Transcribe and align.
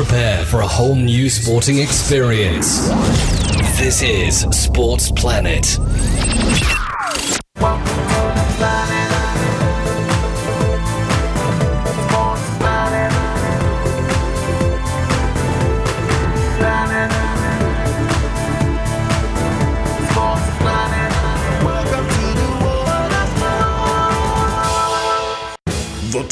Prepare 0.00 0.46
for 0.46 0.60
a 0.60 0.66
whole 0.66 0.94
new 0.94 1.28
sporting 1.28 1.76
experience. 1.76 2.88
This 3.78 4.00
is 4.00 4.46
Sports 4.50 5.10
Planet. 5.10 5.76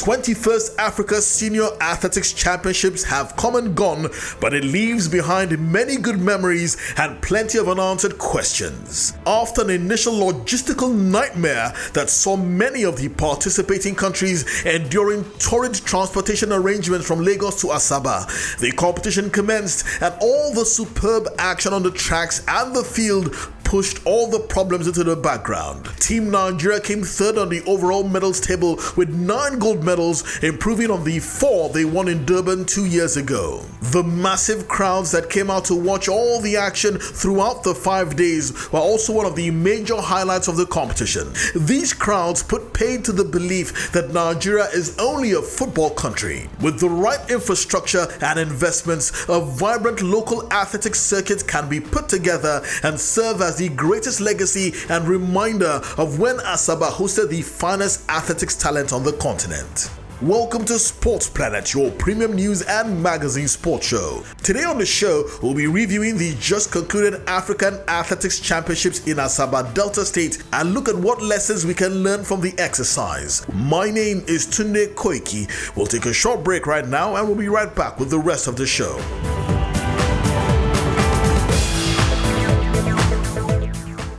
21st 0.08 0.74
Africa 0.78 1.20
Senior 1.20 1.68
Athletics 1.82 2.32
Championships 2.32 3.04
have 3.04 3.36
come 3.36 3.56
and 3.56 3.76
gone, 3.76 4.06
but 4.40 4.54
it 4.54 4.64
leaves 4.64 5.06
behind 5.06 5.58
many 5.70 5.98
good 5.98 6.18
memories 6.18 6.78
and 6.96 7.20
plenty 7.20 7.58
of 7.58 7.68
unanswered 7.68 8.16
questions. 8.16 9.12
After 9.26 9.60
an 9.60 9.68
initial 9.68 10.14
logistical 10.14 10.94
nightmare 10.94 11.74
that 11.92 12.08
saw 12.08 12.38
many 12.38 12.84
of 12.84 12.96
the 12.96 13.10
participating 13.10 13.94
countries 13.94 14.64
enduring 14.64 15.24
torrid 15.40 15.74
transportation 15.74 16.54
arrangements 16.54 17.06
from 17.06 17.20
Lagos 17.20 17.60
to 17.60 17.66
Asaba, 17.66 18.56
the 18.60 18.72
competition 18.72 19.28
commenced 19.28 19.84
and 20.00 20.14
all 20.22 20.54
the 20.54 20.64
superb 20.64 21.28
action 21.36 21.74
on 21.74 21.82
the 21.82 21.90
tracks 21.90 22.42
and 22.48 22.74
the 22.74 22.82
field 22.82 23.36
pushed 23.68 24.00
all 24.06 24.26
the 24.26 24.40
problems 24.40 24.86
into 24.86 25.04
the 25.04 25.14
background. 25.14 25.84
Team 26.00 26.30
Nigeria 26.30 26.80
came 26.80 27.02
third 27.02 27.36
on 27.36 27.50
the 27.50 27.62
overall 27.66 28.02
medals 28.02 28.40
table 28.40 28.76
with 28.96 29.10
nine 29.10 29.58
gold 29.58 29.84
medals, 29.84 30.42
improving 30.42 30.90
on 30.90 31.04
the 31.04 31.18
four 31.18 31.68
they 31.68 31.84
won 31.84 32.08
in 32.08 32.24
Durban 32.24 32.64
two 32.64 32.86
years 32.86 33.18
ago. 33.18 33.62
The 33.92 34.02
massive 34.02 34.68
crowds 34.68 35.12
that 35.12 35.28
came 35.28 35.50
out 35.50 35.66
to 35.66 35.74
watch 35.74 36.08
all 36.08 36.40
the 36.40 36.56
action 36.56 36.96
throughout 36.98 37.62
the 37.62 37.74
five 37.74 38.16
days 38.16 38.72
were 38.72 38.78
also 38.78 39.12
one 39.12 39.26
of 39.26 39.36
the 39.36 39.50
major 39.50 40.00
highlights 40.00 40.48
of 40.48 40.56
the 40.56 40.64
competition. 40.64 41.30
These 41.54 41.92
crowds 41.92 42.42
put 42.42 42.72
paid 42.72 43.04
to 43.04 43.12
the 43.12 43.24
belief 43.24 43.92
that 43.92 44.14
Nigeria 44.14 44.64
is 44.72 44.98
only 44.98 45.32
a 45.32 45.42
football 45.42 45.90
country. 45.90 46.48
With 46.62 46.80
the 46.80 46.88
right 46.88 47.20
infrastructure 47.30 48.06
and 48.22 48.38
investments, 48.38 49.26
a 49.28 49.40
vibrant 49.40 50.00
local 50.00 50.50
athletics 50.50 51.00
circuit 51.00 51.46
can 51.46 51.68
be 51.68 51.80
put 51.80 52.08
together 52.08 52.62
and 52.82 52.98
serve 52.98 53.42
as 53.42 53.57
the 53.58 53.68
greatest 53.70 54.20
legacy 54.20 54.72
and 54.88 55.06
reminder 55.06 55.80
of 55.98 56.20
when 56.20 56.36
Asaba 56.38 56.88
hosted 56.88 57.28
the 57.28 57.42
finest 57.42 58.08
athletics 58.08 58.54
talent 58.54 58.92
on 58.92 59.02
the 59.02 59.12
continent. 59.14 59.90
Welcome 60.22 60.64
to 60.64 60.78
Sports 60.78 61.28
Planet, 61.28 61.74
your 61.74 61.90
premium 61.92 62.32
news 62.34 62.62
and 62.62 63.00
magazine 63.00 63.46
sports 63.46 63.86
show. 63.86 64.24
Today 64.42 64.64
on 64.64 64.78
the 64.78 64.86
show, 64.86 65.24
we'll 65.42 65.54
be 65.54 65.66
reviewing 65.66 66.16
the 66.16 66.34
just 66.40 66.72
concluded 66.72 67.20
African 67.28 67.74
Athletics 67.88 68.40
Championships 68.40 69.06
in 69.06 69.16
Asaba 69.18 69.72
Delta 69.74 70.04
State 70.04 70.42
and 70.52 70.74
look 70.74 70.88
at 70.88 70.96
what 70.96 71.22
lessons 71.22 71.64
we 71.66 71.74
can 71.74 72.02
learn 72.02 72.24
from 72.24 72.40
the 72.40 72.52
exercise. 72.58 73.46
My 73.52 73.90
name 73.90 74.24
is 74.26 74.46
Tunde 74.46 74.94
Koiki. 74.94 75.48
We'll 75.76 75.86
take 75.86 76.06
a 76.06 76.12
short 76.12 76.42
break 76.42 76.66
right 76.66 76.86
now 76.86 77.14
and 77.16 77.26
we'll 77.26 77.36
be 77.36 77.48
right 77.48 77.74
back 77.74 78.00
with 78.00 78.10
the 78.10 78.18
rest 78.18 78.48
of 78.48 78.56
the 78.56 78.66
show. 78.66 78.98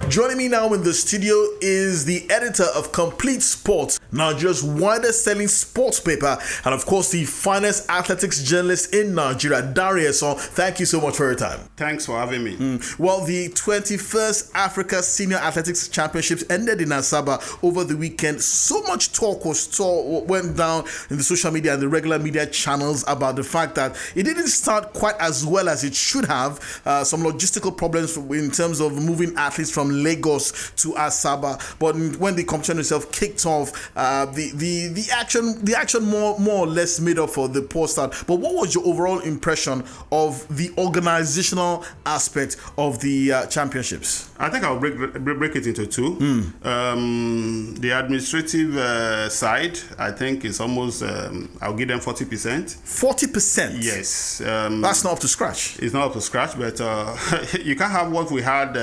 Joining 0.10 0.38
me 0.40 0.48
now 0.48 0.74
in 0.74 0.82
the 0.82 0.92
studio 0.92 1.36
is 1.62 2.04
the 2.04 2.28
editor 2.32 2.66
of 2.76 2.92
Complete 2.92 3.44
Sports, 3.44 4.00
Nigeria's 4.12 4.64
widest 4.64 5.24
selling 5.24 5.48
sports 5.48 6.00
paper, 6.00 6.36
and 6.66 6.74
of 6.74 6.84
course, 6.88 7.12
the 7.12 7.26
finest 7.26 7.88
athletics 7.92 8.42
journalist 8.42 8.96
in 8.96 9.14
Nigeria, 9.14 9.62
Dare 9.62 9.98
Esan. 9.98 10.14
So, 10.14 10.34
thank 10.34 10.80
you 10.80 10.88
so 10.88 11.00
much 11.00 11.16
for 11.16 11.26
your 11.26 11.36
time. 11.36 11.60
Thanks 11.78 12.08
for 12.08 12.18
having 12.18 12.44
me. 12.44 12.58
Mm. 12.58 12.98
Well, 12.98 13.24
the 13.24 13.50
21st 13.50 14.50
Africa 14.56 15.04
Senior 15.04 15.38
Athletics 15.38 15.88
Championships 15.90 16.44
ended 16.50 16.82
in 16.82 16.90
Asaba 16.90 17.64
over 17.64 17.84
the 17.84 17.96
weekend. 17.96 18.42
So 18.42 18.82
much 18.84 19.14
talk 19.14 19.46
was 19.46 19.68
talk, 19.68 20.28
went 20.28 20.58
down 20.58 20.86
in 21.12 21.18
the 21.18 21.24
social 21.24 21.52
media 21.52 21.74
and 21.74 21.82
the 21.84 21.88
regular 21.88 22.18
media 22.18 22.48
channels 22.48 23.06
about 23.08 23.36
the 23.36 23.44
fact 23.44 23.76
that 23.76 23.96
it 24.16 24.24
didn't 24.24 24.48
start 24.48 24.92
quite 24.94 25.18
as 25.20 25.46
well 25.46 25.70
as 25.70 25.84
it 25.84 25.94
should 25.94 26.26
have. 26.26 26.82
Uh, 26.84 27.04
some 27.04 27.22
logistical 27.22 27.78
problems 27.78 28.18
in 28.18 28.50
terms 28.50 28.80
of 28.80 28.94
moving 28.94 29.36
athletes 29.38 29.70
from 29.70 29.99
Lagos 30.04 30.72
to 30.78 30.94
Asaba. 30.94 31.60
But 31.80 31.96
when 32.20 32.36
the 32.36 32.44
competition 32.44 32.80
itself 32.80 33.12
kicked 33.12 33.46
off, 33.46 33.92
uh, 33.96 34.26
the 34.26 34.52
the 34.54 34.88
the 34.90 35.06
action 35.14 35.64
the 35.64 35.76
action 35.78 36.04
more 36.04 36.38
more 36.40 36.66
or 36.66 36.68
less 36.68 37.00
made 37.00 37.20
up 37.20 37.30
for 37.30 37.48
the 37.48 37.62
poor 37.62 37.88
start. 37.88 38.16
But 38.28 38.36
what 38.36 38.54
was 38.56 38.76
your 38.76 38.86
overall 38.86 39.20
impression 39.20 39.84
of 40.12 40.46
the 40.56 40.72
organizational 40.78 41.84
aspect 42.06 42.58
of 42.78 43.00
the 43.02 43.32
uh, 43.32 43.46
championships? 43.48 44.30
I 44.40 44.50
think 44.50 44.64
I'll 44.64 44.80
break 44.80 44.96
break 45.24 45.56
it 45.56 45.68
into 45.68 45.86
two. 45.86 46.14
Hmm. 46.16 46.68
Um, 46.68 47.76
the 47.80 47.92
administrative 47.92 48.76
uh, 48.78 49.30
side, 49.30 49.80
I 49.98 50.12
think, 50.12 50.46
is 50.46 50.60
almost. 50.60 51.04
Um, 51.04 51.50
I'll 51.62 51.74
give 51.76 51.88
them 51.90 52.00
forty 52.00 52.26
percent. 52.26 52.72
Forty 52.84 53.28
percent. 53.28 53.84
Yes. 53.84 54.42
Um, 54.42 54.82
That's 54.82 55.04
not 55.04 55.14
up 55.14 55.20
to 55.20 55.28
scratch. 55.28 55.78
it's 55.80 55.94
not 55.94 56.08
up 56.08 56.14
to 56.14 56.22
scratch, 56.22 56.58
but 56.58 56.80
uh, 56.82 57.16
you 57.64 57.76
can't 57.76 57.92
have 57.92 58.12
what 58.12 58.32
we 58.32 58.42
had. 58.42 58.78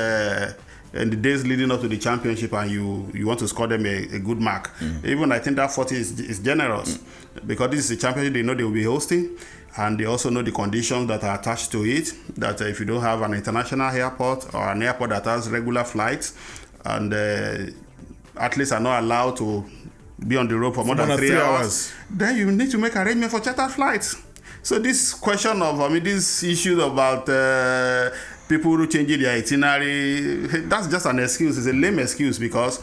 In 0.96 1.10
the 1.10 1.16
days 1.16 1.46
leading 1.46 1.70
up 1.70 1.80
to 1.82 1.88
the 1.88 1.98
championship, 1.98 2.52
and 2.54 2.70
you 2.70 3.10
you 3.14 3.26
want 3.26 3.38
to 3.40 3.48
score 3.48 3.66
them 3.66 3.84
a, 3.86 3.96
a 4.14 4.18
good 4.18 4.40
mark. 4.40 4.70
Even 5.04 5.32
I 5.32 5.38
think 5.38 5.56
that 5.56 5.70
40 5.70 5.94
is, 5.94 6.20
is 6.20 6.38
generous 6.40 6.98
because 7.46 7.70
this 7.70 7.80
is 7.80 7.90
a 7.90 7.96
championship 7.96 8.32
they 8.34 8.42
know 8.42 8.54
they 8.54 8.64
will 8.64 8.70
be 8.72 8.84
hosting, 8.84 9.36
and 9.76 9.98
they 9.98 10.04
also 10.06 10.30
know 10.30 10.42
the 10.42 10.52
conditions 10.52 11.06
that 11.08 11.22
are 11.24 11.38
attached 11.38 11.70
to 11.72 11.84
it. 11.84 12.12
That 12.36 12.60
uh, 12.62 12.64
if 12.66 12.80
you 12.80 12.86
don't 12.86 13.02
have 13.02 13.22
an 13.22 13.34
international 13.34 13.90
airport 13.90 14.54
or 14.54 14.70
an 14.70 14.82
airport 14.82 15.10
that 15.10 15.24
has 15.24 15.50
regular 15.50 15.84
flights, 15.84 16.34
and 16.84 17.12
uh, 17.12 17.66
athletes 18.38 18.72
are 18.72 18.80
not 18.80 19.02
allowed 19.02 19.36
to 19.38 19.64
be 20.26 20.36
on 20.36 20.48
the 20.48 20.56
road 20.56 20.74
for 20.74 20.84
more 20.84 20.94
than 20.94 21.08
than 21.08 21.18
three, 21.18 21.28
three 21.28 21.36
hours, 21.36 21.60
hours. 21.60 21.92
then 22.10 22.36
you 22.36 22.50
need 22.50 22.70
to 22.70 22.78
make 22.78 22.96
arrangement 22.96 23.30
for 23.30 23.40
charter 23.40 23.68
flights. 23.68 24.16
So 24.62 24.78
this 24.80 25.14
question 25.14 25.62
of, 25.62 25.80
I 25.80 25.88
mean, 25.88 26.02
this 26.02 26.42
issue 26.42 26.80
about 26.80 27.28
uh, 27.28 28.10
people 28.48 28.76
who 28.76 28.86
changing 28.86 29.20
their 29.20 29.36
itinerary, 29.36 30.46
that's 30.68 30.88
just 30.88 31.06
an 31.06 31.18
excuse. 31.18 31.58
It's 31.58 31.66
a 31.66 31.72
lame 31.72 31.98
excuse 31.98 32.38
because 32.38 32.82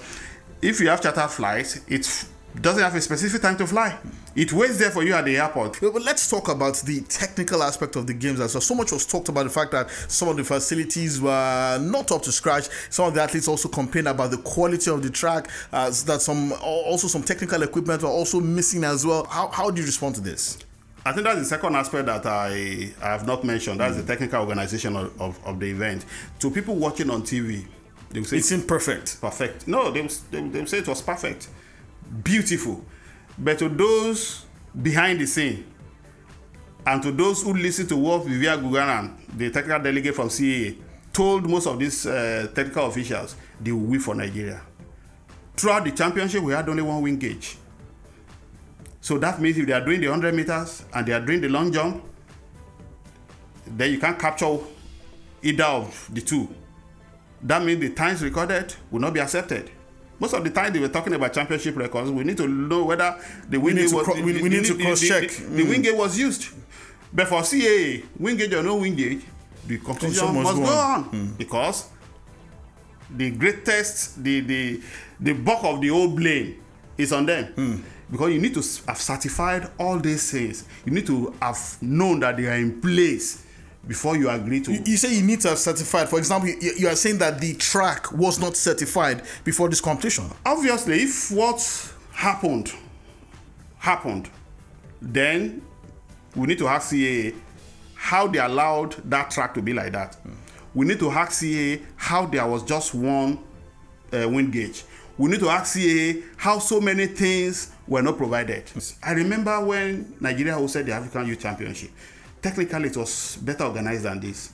if 0.61 0.79
you 0.79 0.89
have 0.89 1.01
charter 1.01 1.27
flights, 1.27 1.81
it 1.87 2.25
doesn't 2.61 2.83
have 2.83 2.95
a 2.95 3.01
specific 3.01 3.41
time 3.41 3.57
to 3.57 3.65
fly. 3.65 3.97
It 4.35 4.51
waits 4.53 4.77
there 4.77 4.91
for 4.91 5.03
you 5.03 5.13
at 5.13 5.25
the 5.25 5.37
airport. 5.37 5.79
But 5.81 6.01
let's 6.03 6.29
talk 6.29 6.49
about 6.49 6.75
the 6.77 7.01
technical 7.01 7.63
aspect 7.63 7.95
of 7.95 8.07
the 8.07 8.13
games 8.13 8.39
as 8.39 8.53
well. 8.53 8.61
So 8.61 8.75
much 8.75 8.91
was 8.91 9.05
talked 9.05 9.29
about 9.29 9.43
the 9.43 9.49
fact 9.49 9.71
that 9.71 9.89
some 10.07 10.27
of 10.27 10.37
the 10.37 10.43
facilities 10.43 11.19
were 11.19 11.79
not 11.81 12.11
up 12.11 12.21
to 12.23 12.31
scratch. 12.31 12.69
Some 12.89 13.07
of 13.07 13.13
the 13.13 13.21
athletes 13.21 13.47
also 13.47 13.69
complained 13.69 14.07
about 14.07 14.31
the 14.31 14.37
quality 14.37 14.89
of 14.91 15.03
the 15.03 15.09
track. 15.09 15.49
Uh, 15.71 15.89
that 16.05 16.21
some 16.21 16.53
also 16.61 17.07
some 17.07 17.23
technical 17.23 17.61
equipment 17.63 18.03
were 18.03 18.09
also 18.09 18.39
missing 18.39 18.83
as 18.83 19.05
well. 19.05 19.25
How, 19.25 19.49
how 19.49 19.71
do 19.71 19.81
you 19.81 19.85
respond 19.85 20.15
to 20.15 20.21
this? 20.21 20.57
I 21.05 21.11
think 21.11 21.25
that's 21.25 21.39
the 21.39 21.45
second 21.45 21.75
aspect 21.75 22.05
that 22.05 22.25
I, 22.25 22.91
I 23.01 23.09
have 23.11 23.27
not 23.27 23.43
mentioned. 23.43 23.79
That's 23.81 23.97
the 23.97 24.03
technical 24.03 24.39
organization 24.41 24.95
of, 24.95 25.21
of, 25.21 25.39
of 25.45 25.59
the 25.59 25.69
event. 25.69 26.05
To 26.39 26.49
people 26.49 26.75
watching 26.75 27.09
on 27.09 27.23
TV, 27.23 27.65
they 28.09 28.19
will 28.19 28.25
say 28.27 28.37
It's 28.37 28.51
imperfect. 28.51 29.19
perfect. 29.19 29.67
No, 29.67 29.91
they 29.91 30.01
will, 30.01 30.09
they, 30.31 30.41
will- 30.41 30.49
they 30.49 30.59
will 30.59 30.67
say 30.67 30.77
it 30.79 30.87
was 30.87 31.01
perfect, 31.01 31.49
beautiful. 32.23 32.85
But 33.37 33.59
to 33.59 33.67
those 33.69 34.45
behind 34.81 35.19
the 35.19 35.25
scene, 35.27 35.65
and 36.85 37.01
to 37.03 37.11
those 37.11 37.41
who 37.43 37.53
listen 37.53 37.87
to 37.87 37.97
what 37.97 38.25
Vivia 38.25 38.57
Gugaran, 38.57 39.13
the 39.37 39.49
technical 39.51 39.79
delegate 39.83 40.15
from 40.15 40.27
CAA, 40.29 40.77
told 41.11 41.49
most 41.49 41.67
of 41.67 41.79
these 41.79 42.05
uh, 42.05 42.47
technical 42.53 42.85
officials, 42.87 43.35
they 43.59 43.71
will 43.71 43.79
win 43.81 43.99
for 43.99 44.15
Nigeria. 44.15 44.61
Throughout 45.55 45.83
the 45.85 45.91
championship, 45.91 46.41
we 46.43 46.53
had 46.53 46.67
only 46.67 46.81
one 46.81 47.01
wing 47.01 47.17
gauge. 47.17 47.57
So 49.03 49.17
that 49.17 49.41
means 49.41 49.57
if 49.57 49.67
they 49.67 49.73
are 49.73 49.83
doing 49.83 49.99
the 49.99 50.07
100 50.07 50.33
meters 50.33 50.85
and 50.93 51.05
they 51.05 51.11
are 51.11 51.19
doing 51.19 51.41
the 51.41 51.49
long 51.49 51.73
jump, 51.73 52.01
then 53.67 53.91
you 53.91 53.99
can't 53.99 54.17
capture 54.17 54.57
either 55.41 55.65
of 55.65 56.09
the 56.13 56.21
two. 56.21 56.47
That 57.41 57.63
means 57.63 57.81
the 57.81 57.89
times 57.89 58.23
recorded 58.23 58.73
will 58.89 59.01
not 59.01 59.13
be 59.13 59.19
accepted. 59.19 59.69
Most 60.19 60.33
of 60.33 60.41
the 60.45 60.49
time 60.51 60.71
they 60.71 60.79
were 60.79 60.87
talking 60.87 61.11
about 61.13 61.33
championship 61.33 61.75
records. 61.75 62.11
We 62.11 62.23
need 62.23 62.37
to 62.37 62.47
know 62.47 62.85
whether 62.85 63.19
the 63.49 63.59
wing 63.59 63.75
need 63.75 63.81
gauge 63.81 63.89
to 63.91 63.95
was 63.97 64.05
cro- 64.05 64.21
we- 64.21 64.31
the- 64.31 64.41
we 64.41 64.47
the- 64.49 64.55
need 64.57 64.65
to 64.67 64.73
the- 64.75 64.83
cross-check. 64.85 65.29
The, 65.29 65.43
the, 65.43 65.63
the 65.63 65.69
wing 65.69 65.81
gauge 65.81 65.95
was 65.97 66.17
used. 66.17 66.53
But 67.11 67.27
for 67.27 67.41
CAA, 67.41 68.05
wing 68.17 68.37
gauge 68.37 68.53
or 68.53 68.63
no 68.63 68.77
wing 68.77 68.95
gauge, 68.95 69.21
the 69.67 69.79
competition 69.79 70.33
must, 70.33 70.43
must 70.45 70.55
go 70.55 70.63
go 70.63 70.71
on 70.71 71.35
because 71.37 71.89
the 73.13 73.31
greatest, 73.31 74.23
the 74.23 74.39
the 74.39 74.81
the 75.19 75.33
bulk 75.33 75.65
of 75.65 75.81
the 75.81 75.89
whole 75.89 76.07
blame 76.07 76.62
is 76.97 77.11
on 77.13 77.25
them. 77.25 77.83
Because 78.11 78.31
you 78.33 78.39
need 78.39 78.53
to 78.53 78.61
have 78.87 78.97
certified 78.97 79.69
all 79.79 79.97
these 79.99 80.31
things. 80.31 80.65
You 80.85 80.91
need 80.91 81.07
to 81.07 81.33
have 81.41 81.77
known 81.81 82.19
that 82.19 82.37
they 82.37 82.45
are 82.47 82.55
in 82.57 82.79
place 82.81 83.45
before 83.87 84.15
you 84.15 84.29
agree 84.29 84.61
to. 84.61 84.71
You 84.71 84.97
say 84.97 85.13
you 85.15 85.23
need 85.23 85.41
to 85.41 85.49
have 85.49 85.57
certified. 85.57 86.07
For 86.09 86.19
example, 86.19 86.49
you, 86.49 86.73
you 86.77 86.87
are 86.87 86.95
saying 86.95 87.17
that 87.17 87.39
the 87.41 87.53
track 87.55 88.11
was 88.11 88.39
not 88.39 88.55
certified 88.55 89.23
before 89.43 89.67
this 89.69 89.81
competition. 89.81 90.25
obviously 90.45 91.03
if 91.03 91.31
what 91.31 91.59
happened 92.13 92.71
happened 93.79 94.29
then 95.01 95.61
we 96.35 96.47
need 96.47 96.57
to 96.57 96.67
ask 96.67 96.93
CAA 96.93 97.35
how 97.95 98.27
they 98.27 98.39
allowed 98.39 98.91
that 99.09 99.31
track 99.31 99.53
to 99.53 99.61
be 99.61 99.73
like 99.73 99.91
that. 99.93 100.17
We 100.73 100.85
need 100.85 100.99
to 100.99 101.11
ask 101.11 101.33
CA 101.33 101.81
how 101.95 102.25
there 102.25 102.45
was 102.47 102.63
just 102.63 102.93
one 102.93 103.39
uh, 104.11 104.27
wind 104.29 104.51
gauge. 104.51 104.83
We 105.17 105.29
need 105.29 105.39
to 105.41 105.49
ask 105.49 105.73
CA 105.73 106.23
how 106.37 106.59
so 106.59 106.81
many 106.81 107.05
things 107.07 107.71
were 107.87 108.01
not 108.01 108.17
provided. 108.17 108.63
I 109.03 109.11
remember 109.11 109.63
when 109.63 110.15
Nigeria 110.19 110.53
hosted 110.53 110.85
the 110.85 110.93
African 110.93 111.27
Youth 111.27 111.39
Championship. 111.39 111.91
Technically, 112.41 112.89
it 112.89 112.97
was 112.97 113.37
better 113.37 113.65
organized 113.65 114.03
than 114.03 114.19
this. 114.19 114.51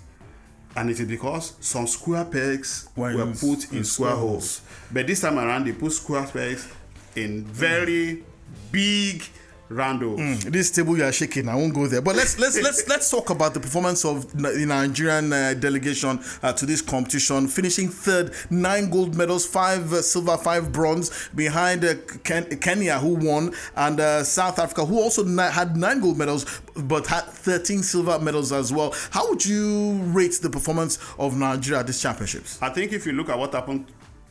And 0.75 0.89
it 0.89 0.99
is 0.99 1.07
because 1.07 1.53
some 1.61 1.87
square 1.87 2.25
pegs 2.25 2.89
Were 2.95 3.15
were 3.15 3.25
put 3.25 3.71
in, 3.71 3.83
square 3.83 3.83
square 3.83 4.15
holes. 4.15 4.61
But 4.91 5.07
this 5.07 5.21
time 5.21 5.39
around, 5.39 5.65
they 5.65 5.71
put 5.71 5.93
square 5.93 6.25
pegs 6.27 6.67
in 7.15 7.43
very 7.45 8.23
big 8.71 9.23
round 9.69 10.01
holes. 10.01 10.43
This 10.45 10.71
table 10.71 10.97
you 10.97 11.03
are 11.03 11.11
shaking. 11.11 11.47
I 11.47 11.55
won't 11.55 11.73
go 11.73 11.87
there. 11.87 12.01
But 12.01 12.15
let's 12.15 12.37
let's 12.39 12.59
let's 12.61 12.87
let's 12.87 13.09
talk 13.09 13.29
about 13.29 13.53
the 13.53 13.59
performance 13.59 14.03
of 14.03 14.31
the 14.35 14.65
Nigerian 14.65 15.31
uh, 15.31 15.53
delegation 15.53 16.19
uh, 16.41 16.53
to 16.53 16.65
this 16.65 16.81
competition, 16.81 17.47
finishing 17.47 17.87
third, 17.89 18.33
nine 18.49 18.89
gold 18.89 19.15
medals, 19.15 19.45
five 19.45 19.93
uh, 19.93 20.01
silver, 20.01 20.37
five 20.37 20.71
bronze, 20.71 21.29
behind 21.35 21.85
uh, 21.85 21.95
Ken- 22.23 22.57
Kenya 22.59 22.97
who 22.99 23.15
won, 23.15 23.53
and 23.75 23.99
uh, 23.99 24.23
South 24.23 24.59
Africa 24.59 24.85
who 24.85 24.99
also 24.99 25.23
ni- 25.23 25.43
had 25.51 25.77
nine 25.77 25.99
gold 26.01 26.17
medals 26.17 26.61
but 26.75 27.05
had 27.07 27.23
13 27.25 27.83
silver 27.83 28.17
medals 28.19 28.51
as 28.51 28.71
well. 28.73 28.93
How 29.11 29.29
would 29.29 29.45
you 29.45 29.93
rate 30.13 30.39
the 30.41 30.49
performance 30.49 30.97
of 31.19 31.37
Nigeria 31.37 31.81
at 31.81 31.87
these 31.87 32.01
championships? 32.01 32.57
I 32.61 32.69
think 32.69 32.91
if 32.93 33.05
you 33.05 33.11
look 33.11 33.29
at 33.29 33.37
what 33.37 33.53
happened 33.53 33.85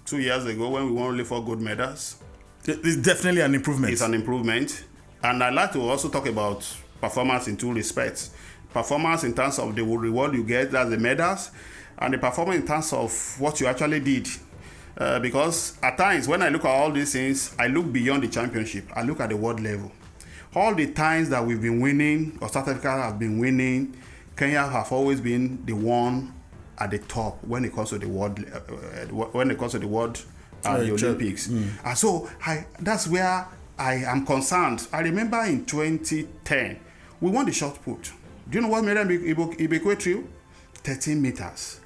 two 0.07 0.19
years 0.19 0.47
ago 0.47 0.71
when 0.71 0.87
we 0.87 0.93
won 0.93 1.09
only 1.09 1.25
four 1.25 1.45
gold 1.45 1.61
medals, 1.61 2.17
It's 2.65 2.97
definitely 2.97 3.43
an 3.43 3.55
improvement. 3.55 3.93
it's 3.93 4.03
an 4.03 4.15
improvement. 4.15 4.85
And 5.23 5.43
I'd 5.43 5.55
like 5.55 5.73
to 5.73 5.81
also 5.81 6.09
talk 6.09 6.27
about 6.27 6.67
performance 7.01 7.49
in 7.49 7.57
two 7.57 7.73
respects. 7.73 8.31
Performance 8.73 9.25
in 9.25 9.35
terms 9.35 9.59
of 9.59 9.75
the 9.75 9.83
reward 9.83 10.35
you 10.35 10.45
get, 10.45 10.71
that's 10.71 10.91
the 10.91 10.99
medals, 10.99 11.51
and 11.99 12.15
the 12.15 12.19
performance 12.19 12.61
in 12.61 12.67
terms 12.67 12.93
of 12.93 13.41
what 13.41 13.61
you 13.61 13.67
actually 13.67 14.01
did. 14.01 14.29
Uh, 14.97 15.19
because 15.21 15.79
at 15.83 15.97
times 15.97 16.27
when 16.29 16.43
I 16.43 16.49
look 16.49 16.65
at 16.65 16.71
all 16.71 16.91
these 16.91 17.13
things, 17.13 17.55
I 17.59 17.69
look 17.69 17.93
beyond 17.93 18.23
the 18.25 18.29
championship. 18.29 18.85
I 18.95 19.03
look 19.03 19.21
at 19.21 19.29
the 19.31 19.37
world 19.37 19.61
level. 19.61 19.93
All 20.55 20.75
the 20.75 20.91
times 20.93 21.29
that 21.31 21.45
we've 21.45 21.61
been 21.61 21.81
winning, 21.81 22.39
or 22.41 22.49
South 22.49 22.69
Africa 22.69 22.91
have 22.91 23.19
been 23.19 23.39
winning, 23.39 23.97
Kenya 24.37 24.67
have 24.67 24.91
always 24.93 25.21
been 25.21 25.65
the 25.65 25.73
one 25.73 26.35
at 26.79 26.91
the 26.91 26.99
top 26.99 27.43
when 27.45 27.65
it 27.65 27.75
comes 27.75 27.91
to 27.91 27.99
the 27.99 28.09
world. 28.09 28.39
Uh, 28.53 28.57
uh, 28.75 29.27
when 29.33 29.51
it 29.51 29.59
comes 29.59 29.73
to 29.73 29.79
the 29.79 29.87
world 29.87 30.21
and 30.65 30.83
the. 30.89 30.93
Olympics. 31.07 31.49
And 31.85 31.97
so 31.99 32.29
I, 32.45 32.67
that's 32.81 33.07
where 33.09 33.47
I 33.79 33.95
am 34.05 34.27
concerned. 34.27 34.87
I 34.93 35.01
remember 35.01 35.41
in 35.45 35.65
2010, 35.65 36.81
we 37.21 37.31
won 37.31 37.47
the 37.47 37.53
shot 37.53 37.83
put. 37.85 38.13
Do 38.49 38.59
you 38.59 38.61
know 38.63 38.69
what 38.69 38.85
Miriam 38.85 39.09
Ibe- 39.09 39.57
Ibekwe 39.57 40.01
threw? 40.01 40.29
13 40.75 41.21
meters. 41.21 41.81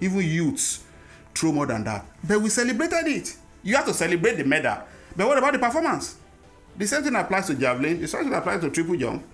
Even 0.00 0.18
youths 0.22 0.84
threw 1.34 1.52
more 1.52 1.66
than 1.66 1.84
that. 1.84 2.04
But 2.26 2.40
we 2.40 2.48
celebrated 2.50 3.06
it. 3.06 3.36
You 3.62 3.76
have 3.76 3.86
to 3.86 3.94
celebrate 3.94 4.36
the 4.36 4.44
medal. 4.44 4.78
But 5.16 5.26
what 5.26 5.38
about 5.38 5.52
the 5.52 5.58
performance? 5.58 6.16
The 6.76 6.86
same 6.86 7.02
thing 7.02 7.14
applies 7.16 7.46
to 7.48 7.54
javelin. 7.54 8.00
The 8.00 8.08
same 8.08 8.24
thing 8.24 8.34
applies 8.34 8.60
to 8.60 8.70
triple 8.70 8.96
jump. 8.96 9.24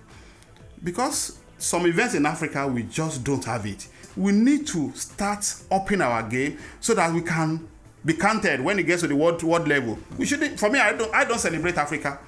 Because 0.83 1.39
some 1.57 1.85
events 1.85 2.15
in 2.15 2.25
Africa, 2.25 2.67
we 2.67 2.83
just 2.83 3.23
don't 3.23 3.43
have 3.45 3.65
it. 3.65 3.87
We 4.15 4.31
need 4.31 4.65
to 4.67 4.93
start 4.93 5.53
upping 5.71 6.01
our 6.01 6.23
game 6.23 6.57
so 6.79 6.93
that 6.93 7.13
we 7.13 7.21
can 7.21 7.67
be 8.05 8.13
counted 8.13 8.61
when 8.61 8.77
it 8.77 8.83
gets 8.83 9.01
to 9.01 9.07
the 9.07 9.15
world, 9.15 9.41
world 9.43 9.67
level. 9.67 9.97
We 10.17 10.25
should. 10.25 10.59
For 10.59 10.69
me, 10.69 10.79
I 10.79 10.93
don't. 10.93 11.13
I 11.13 11.25
don't 11.25 11.39
celebrate 11.39 11.77
Africa 11.77 12.19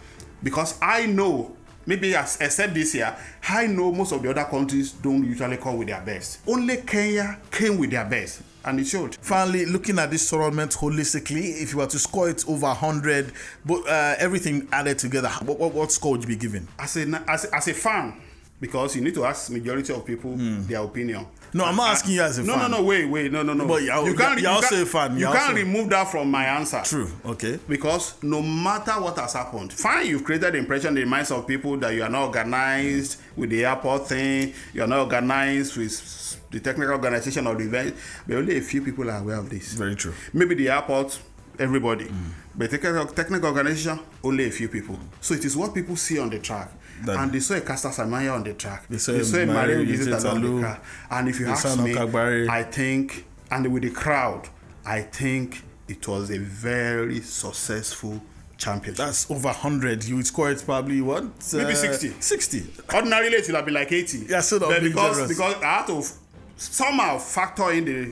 because 0.42 0.78
I 0.82 1.06
know. 1.06 1.56
Maybe 1.86 2.14
as, 2.16 2.38
except 2.42 2.74
this 2.74 2.94
year, 2.96 3.16
I 3.48 3.66
know 3.68 3.94
most 3.94 4.12
of 4.12 4.22
the 4.22 4.30
other 4.30 4.44
countries 4.44 4.92
don't 4.92 5.24
usually 5.24 5.56
come 5.56 5.78
with 5.78 5.88
their 5.88 6.02
best. 6.02 6.40
Only 6.46 6.78
Kenya 6.78 7.40
came 7.50 7.78
with 7.78 7.92
their 7.92 8.04
best, 8.04 8.42
and 8.66 8.78
it 8.78 8.88
showed. 8.88 9.16
Finally, 9.22 9.68
looking 9.68 9.98
at 9.98 10.12
this 10.12 10.30
tournament 10.30 10.72
holistically, 10.74 11.62
if 11.62 11.72
you 11.72 11.78
were 11.78 11.88
to 11.88 11.98
score 11.98 12.30
it 12.30 12.44
over 12.46 12.66
100, 12.68 13.32
but 13.66 13.88
uh, 13.88 14.16
everything 14.18 14.68
added 14.74 15.00
together, 15.00 15.30
what, 15.46 15.60
what, 15.60 15.74
what 15.74 15.90
score 15.94 16.12
would 16.12 16.24
you 16.24 16.28
be 16.28 16.36
given? 16.36 16.68
As 16.78 16.98
a 16.98 17.24
as, 17.26 17.46
as 17.46 17.70
a 17.70 17.74
fan, 17.74 18.20
because 18.60 18.94
you 18.94 19.02
need 19.02 19.14
to 19.14 19.24
ask 19.24 19.50
majority 19.50 19.94
of 19.94 20.06
people 20.06 20.34
their 20.36 20.84
opinion. 20.84 21.26
No, 21.54 21.66
I'm 21.66 21.76
not 21.76 21.92
asking 21.92 22.14
you 22.16 22.22
as 22.22 22.38
a 22.38 22.44
no, 22.44 22.54
fan. 22.54 22.62
No, 22.64 22.68
no, 22.68 22.78
no, 22.78 22.84
wait, 22.84 23.06
wait, 23.06 23.32
no, 23.32 23.42
no, 23.44 23.54
no. 23.54 23.66
But 23.68 23.84
you're- 23.84 24.06
you're 24.06 24.40
you 24.40 24.48
also 24.50 24.70
can't- 24.70 24.82
a 24.82 24.86
fan, 24.86 25.18
You 25.18 25.28
can't 25.28 25.56
remove 25.56 25.90
that 25.90 26.12
from 26.12 26.30
my 26.30 26.46
answer. 26.46 26.82
True. 26.84 27.10
Okay. 27.26 27.60
Because 27.68 28.14
no 28.22 28.42
matter 28.42 28.92
what 28.94 29.18
has 29.20 29.34
happened, 29.34 29.72
fine, 29.74 30.08
you've 30.08 30.24
created 30.24 30.54
the 30.54 30.58
impression 30.58 30.90
in 30.98 31.04
the 31.04 31.06
minds 31.06 31.32
of 31.32 31.48
people 31.48 31.78
that 31.78 31.94
you 31.94 32.04
are 32.04 32.10
not 32.10 32.28
organized 32.28 33.18
with 33.36 33.50
the 33.50 33.66
airport 33.66 34.08
thing, 34.10 34.54
you 34.74 34.84
are 34.84 34.88
not 34.88 35.00
organized 35.00 35.78
with 35.78 36.38
the 36.52 36.60
technical 36.60 36.94
organization 36.94 37.46
of 37.48 37.58
the 37.58 37.64
event, 37.66 37.96
but 38.28 38.38
only 38.38 38.58
a 38.58 38.62
few 38.62 38.82
people 38.82 39.10
are 39.10 39.18
aware 39.20 39.38
of 39.38 39.50
this. 39.50 39.74
Very 39.74 39.96
true. 39.96 40.14
Maybe 40.34 40.56
the 40.56 40.70
airport, 40.70 41.20
everybody. 41.60 42.06
Mm. 42.06 42.14
But 42.56 42.72
technical, 42.72 43.06
technical 43.08 43.50
organization, 43.50 44.00
only 44.24 44.46
a 44.48 44.52
few 44.52 44.68
people. 44.68 44.98
So 45.22 45.34
it 45.34 45.46
is 45.46 45.56
what 45.56 45.74
people 45.74 45.96
see 45.96 46.20
on 46.20 46.30
the 46.30 46.40
track. 46.40 46.72
That- 47.06 47.18
and 47.20 47.32
they 47.32 47.40
saw 47.40 47.56
a 47.56 47.62
Caster 47.62 47.90
Semenya 47.90 48.34
on 48.34 48.44
the 48.44 48.54
track. 48.54 48.86
They 48.90 48.98
saw 48.98 49.12
they 49.14 49.24
saw 49.24 49.38
a 49.38 49.46
Mario 49.46 49.84
Ugita 49.84 50.32
on 50.34 50.42
the 50.42 50.60
track. 50.62 50.84
And 51.12 51.30
if 51.30 51.40
you 51.40 51.48
ask 51.48 51.78
me, 51.80 51.94
Nokagbare. 51.94 52.50
I 52.50 52.64
think, 52.64 53.26
and 53.52 53.72
with 53.72 53.84
the 53.84 53.92
crowd, 53.92 54.50
I 54.86 55.02
think 55.02 55.64
it 55.88 56.08
was 56.08 56.32
a 56.32 56.38
very 56.40 57.22
successful 57.22 58.22
championship. 58.58 59.06
That's 59.06 59.30
over 59.30 59.50
100. 59.50 60.06
You 60.06 60.16
would 60.18 60.28
score 60.28 60.50
it 60.52 60.64
probably 60.66 61.00
what? 61.02 61.24
Maybe 61.54 61.72
Uh, 61.74 61.76
60. 61.76 62.14
60. 62.20 62.66
Ordinarily, 62.94 63.36
it 63.38 63.46
would 63.48 63.56
have 63.56 63.66
been 63.66 63.74
like 63.76 63.92
80. 63.92 64.26
Yeah, 64.28 64.42
so 64.42 64.58
that 64.60 64.68
would 64.68 64.82
be 64.82 64.90
because, 64.90 65.12
generous. 65.18 65.30
because 65.30 65.56
I 65.64 65.66
had 65.78 65.88
to 65.88 65.98
f- 66.00 66.14
somehow 66.58 67.18
factor 67.20 67.72
in 67.72 67.86
the 67.86 68.12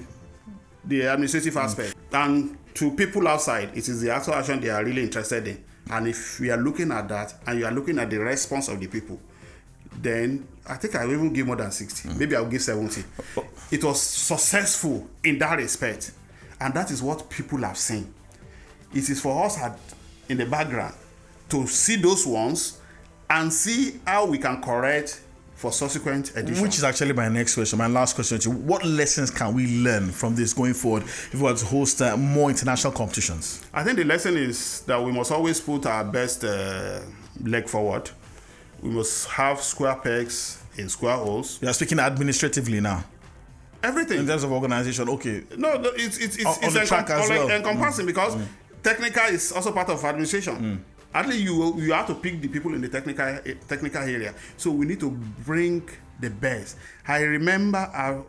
the 0.87 1.01
administrative 1.01 1.57
aspect. 1.57 1.95
And 2.13 2.55
to 2.75 2.91
people 2.91 3.27
outside, 3.27 3.71
it 3.75 3.89
is 3.89 4.01
the 4.01 4.11
actual 4.11 4.35
action 4.35 4.61
they 4.61 4.69
are 4.69 4.85
really 4.85 5.01
interested 5.01 5.47
in. 5.47 5.63
And 5.91 6.07
if 6.07 6.39
we 6.39 6.49
are 6.49 6.57
looking 6.57 6.91
at 6.91 7.07
that 7.09 7.35
and 7.45 7.59
you 7.59 7.65
are 7.65 7.71
looking 7.71 7.99
at 7.99 8.09
the 8.09 8.17
response 8.19 8.67
of 8.67 8.79
the 8.79 8.87
people, 8.87 9.19
then 10.01 10.47
I 10.67 10.75
think 10.75 10.95
I 10.95 11.05
will 11.05 11.13
even 11.13 11.33
give 11.33 11.47
more 11.47 11.55
than 11.55 11.71
60. 11.71 12.09
Hmm. 12.09 12.19
Maybe 12.19 12.35
I'll 12.35 12.49
give 12.49 12.61
70. 12.61 13.03
It 13.71 13.83
was 13.83 14.01
successful 14.01 15.07
in 15.23 15.39
that 15.39 15.57
respect. 15.57 16.11
And 16.59 16.73
that 16.73 16.91
is 16.91 17.03
what 17.03 17.29
people 17.29 17.59
have 17.59 17.77
seen. 17.77 18.13
It 18.93 19.09
is 19.09 19.21
for 19.21 19.45
us 19.45 19.59
at, 19.59 19.77
in 20.29 20.37
the 20.37 20.45
background 20.45 20.95
to 21.49 21.67
see 21.67 21.97
those 21.97 22.25
ones 22.25 22.79
and 23.29 23.51
see 23.51 23.99
how 24.05 24.25
we 24.25 24.37
can 24.37 24.61
correct 24.61 25.21
for 25.55 25.71
subsequent 25.71 26.31
editions. 26.35 26.61
Which 26.61 26.77
is 26.77 26.83
actually 26.83 27.13
my 27.13 27.29
next 27.29 27.55
question, 27.55 27.79
my 27.79 27.87
last 27.87 28.15
question 28.15 28.37
to 28.39 28.49
you. 28.49 28.55
What 28.55 28.85
lessons 28.85 29.31
can 29.31 29.53
we 29.53 29.81
learn 29.81 30.11
from 30.11 30.35
this 30.35 30.53
going 30.53 30.73
forward 30.73 31.03
if 31.03 31.33
we 31.35 31.41
were 31.41 31.53
to 31.55 31.65
host 31.65 32.01
uh, 32.01 32.17
more 32.17 32.49
international 32.49 32.91
competitions? 32.93 33.63
I 33.73 33.83
think 33.83 33.97
the 33.97 34.03
lesson 34.03 34.35
is 34.37 34.81
that 34.81 35.01
we 35.01 35.11
must 35.11 35.31
always 35.31 35.59
put 35.61 35.85
our 35.85 36.03
best 36.03 36.43
uh, 36.43 36.99
leg 37.43 37.67
forward. 37.69 38.09
We 38.81 38.89
must 38.89 39.27
have 39.29 39.61
square 39.61 39.95
pegs 39.95 40.61
in 40.77 40.89
square 40.89 41.15
holes. 41.15 41.59
We 41.61 41.67
are 41.69 41.73
speaking 41.73 41.99
administratively 41.99 42.81
now. 42.81 43.03
Everything. 43.81 44.19
In 44.19 44.27
terms 44.27 44.43
of 44.43 44.51
organization, 44.51 45.07
okay. 45.09 45.43
No, 45.57 45.77
no 45.77 45.89
it's 45.95 46.17
it's 46.17 46.35
it's, 46.37 46.45
On- 46.45 46.51
on 46.53 46.63
it's 46.63 46.73
the 46.73 46.79
encom- 46.81 46.87
track 46.87 47.09
as 47.11 47.29
well. 47.29 47.49
encompassing 47.49 48.05
because 48.05 48.35
technical 48.83 49.23
is 49.25 49.51
also 49.53 49.71
part 49.71 49.89
of 49.89 50.03
administration. 50.03 50.83
At 51.15 51.27
least 51.29 51.43
you 51.43 51.73
you 51.79 51.93
have 51.93 52.07
to 52.07 52.15
pick 52.15 52.41
the 52.41 52.49
people 52.49 52.73
in 52.75 52.81
the 52.81 52.89
technical 52.89 53.39
technical 53.69 54.01
area. 54.01 54.33
So 54.57 54.69
we 54.71 54.85
need 54.85 54.99
to 54.99 55.09
bring 55.09 55.87
the 56.19 56.29
best. 56.29 56.77
I 57.07 57.21
remember. 57.21 57.77
I, 57.77 58.21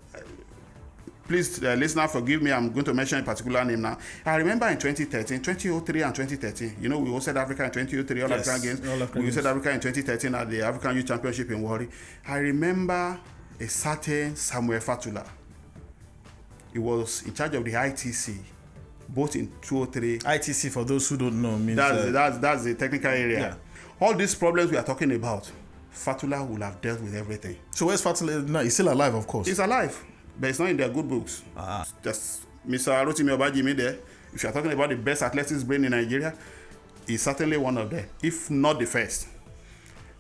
please, 1.27 1.61
uh, 1.65 1.75
listener, 1.75 2.07
forgive 2.07 2.41
me. 2.43 2.53
I'm 2.53 2.71
going 2.71 2.85
to 2.85 2.95
mention 2.95 3.19
a 3.19 3.23
particular 3.25 3.65
name 3.65 3.83
now. 3.83 3.99
I 4.25 4.37
remember 4.37 4.69
in 4.69 4.79
2013, 4.79 5.43
2003, 5.43 6.03
and 6.03 6.15
2013. 6.15 6.77
You 6.81 6.89
know, 6.89 6.99
we 7.01 7.11
hosted 7.11 7.35
Africa 7.35 7.65
in 7.65 7.71
2003, 7.73 8.23
All 8.23 8.31
Yes, 8.31 8.47
African 8.47 8.69
Games. 8.69 8.89
All 8.89 9.03
African 9.03 9.23
we 9.23 9.29
hosted 9.31 9.35
Games. 9.35 9.47
Africa 9.47 9.71
in 9.73 9.81
2013 9.81 10.35
at 10.37 10.51
the 10.51 10.63
African 10.63 10.95
Youth 10.97 11.07
Championship 11.09 11.51
in 11.51 11.63
Warri. 11.63 11.89
I 12.29 12.37
remember 12.39 13.19
a 13.59 13.67
certain 13.69 14.37
Samuel 14.37 14.79
Fatula. 14.81 15.27
He 16.73 16.79
was 16.79 17.23
in 17.25 17.35
charge 17.35 17.55
of 17.57 17.65
the 17.65 17.73
ITC, 17.73 18.37
both 19.09 19.37
in 19.37 19.51
203 19.63 20.19
ITC, 20.19 20.71
for 20.71 20.85
those 20.85 21.09
who 21.09 21.17
don't 21.17 21.41
know, 21.41 21.57
means 21.59 21.77
that's, 21.77 21.99
uh, 21.99 22.11
that's, 22.11 22.39
that's 22.39 22.65
the 22.65 22.75
technical 22.75 23.11
area. 23.11 23.39
Yeah. 23.41 23.55
All 24.01 24.15
these 24.15 24.35
problems 24.35 24.71
we 24.71 24.77
are 24.77 24.83
talking 24.85 25.13
about, 25.13 25.51
Fatula 25.93 26.47
will 26.47 26.61
have 26.63 26.81
dealt 26.81 27.01
with 27.01 27.15
everything. 27.15 27.57
so. 27.71 27.87
Where's 27.87 28.03
Fatula? 28.03 28.47
No, 28.47 28.61
he's 28.61 28.75
still 28.75 28.93
alive, 28.93 29.15
of 29.15 29.27
course. 29.27 29.47
He's 29.47 29.59
alive, 29.59 30.03
but 30.39 30.51
it's 30.51 30.59
not 30.59 30.69
in 30.69 30.77
their 30.77 30.89
good 30.91 31.09
books. 31.09 31.43
Ah. 31.57 31.87
Just 32.03 32.43
Mr. 32.69 32.93
Rotimi 33.05 33.37
Obajimi 33.37 33.77
there. 33.77 33.97
If 34.35 34.43
you're 34.43 34.53
talking 34.53 34.73
about 34.73 34.91
the 34.91 34.97
best 34.97 35.23
athletics 35.23 35.63
brain 35.63 35.85
in 35.85 35.93
Nigeria, 35.93 36.35
he's 37.07 37.23
certainly 37.23 37.57
one 37.57 37.79
of 37.79 37.89
them, 37.89 38.07
if 38.23 38.51
not 38.51 38.79
the 38.79 38.85
first. 38.87 39.29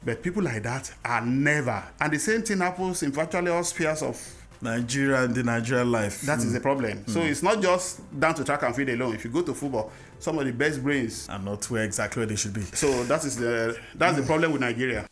But 0.03 0.23
people 0.23 0.43
like 0.43 0.63
that 0.63 0.91
are 1.05 1.21
never. 1.21 1.83
And 2.01 2.13
the 2.13 2.19
same 2.19 2.43
thing 2.43 2.59
happens 2.59 3.03
in 3.03 3.13
virtually 3.13 3.51
all 3.51 3.65
spheres 3.65 4.03
of 4.03 4.17
Nigeria 4.61 5.23
and 5.25 5.35
the 5.35 5.43
Nigerian 5.43 5.91
life. 5.93 6.23
that 6.23 6.39
is 6.39 6.53
the 6.53 6.61
problem. 6.61 7.07
So 7.07 7.21
it's 7.21 7.43
not 7.43 7.61
just 7.63 8.01
down 8.19 8.35
to 8.35 8.45
track 8.45 8.63
and 8.63 8.75
field 8.75 8.89
alone. 8.91 9.15
If 9.15 9.25
you 9.25 9.31
go 9.31 9.43
to 9.43 9.55
football, 9.55 9.91
some 10.19 10.39
of 10.39 10.47
the 10.47 10.53
best 10.53 10.83
brains. 10.83 11.27
and 11.31 11.45
not 11.45 11.69
where 11.71 11.85
exactly 11.85 12.21
where 12.21 12.27
they 12.27 12.37
should 12.37 12.55
be. 12.55 12.63
So 12.63 13.05
that 13.05 13.25
is 13.25 13.37
the 13.37 13.79
that's 13.95 14.17
the 14.17 14.23
problem 14.23 14.53
with 14.53 14.61
Nigeria. 14.61 15.07